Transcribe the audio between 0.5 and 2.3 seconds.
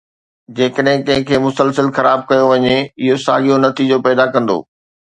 جيڪڏهن ڪنهن کي مسلسل خراب